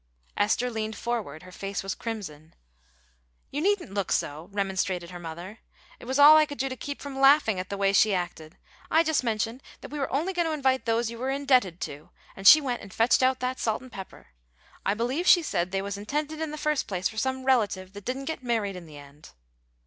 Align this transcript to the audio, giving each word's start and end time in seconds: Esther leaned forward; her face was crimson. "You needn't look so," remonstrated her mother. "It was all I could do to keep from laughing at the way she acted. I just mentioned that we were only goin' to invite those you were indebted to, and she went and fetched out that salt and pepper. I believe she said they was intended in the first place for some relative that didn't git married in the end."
Esther 0.35 0.71
leaned 0.71 0.95
forward; 0.95 1.43
her 1.43 1.51
face 1.51 1.83
was 1.83 1.93
crimson. 1.93 2.55
"You 3.51 3.61
needn't 3.61 3.93
look 3.93 4.11
so," 4.11 4.49
remonstrated 4.51 5.11
her 5.11 5.19
mother. 5.19 5.59
"It 5.99 6.05
was 6.05 6.17
all 6.17 6.37
I 6.37 6.47
could 6.47 6.57
do 6.57 6.69
to 6.69 6.75
keep 6.75 6.99
from 6.99 7.19
laughing 7.19 7.59
at 7.59 7.69
the 7.69 7.77
way 7.77 7.93
she 7.93 8.11
acted. 8.11 8.57
I 8.89 9.03
just 9.03 9.23
mentioned 9.23 9.61
that 9.81 9.91
we 9.91 9.99
were 9.99 10.11
only 10.11 10.33
goin' 10.33 10.47
to 10.47 10.53
invite 10.53 10.85
those 10.87 11.11
you 11.11 11.19
were 11.19 11.29
indebted 11.29 11.79
to, 11.81 12.09
and 12.35 12.47
she 12.47 12.59
went 12.59 12.81
and 12.81 12.91
fetched 12.91 13.21
out 13.21 13.41
that 13.41 13.59
salt 13.59 13.83
and 13.83 13.91
pepper. 13.91 14.29
I 14.83 14.95
believe 14.95 15.27
she 15.27 15.43
said 15.43 15.69
they 15.71 15.83
was 15.83 15.99
intended 15.99 16.41
in 16.41 16.49
the 16.49 16.57
first 16.57 16.87
place 16.87 17.07
for 17.07 17.17
some 17.17 17.45
relative 17.45 17.93
that 17.93 18.03
didn't 18.05 18.25
git 18.25 18.41
married 18.41 18.75
in 18.75 18.87
the 18.87 18.97
end." 18.97 19.29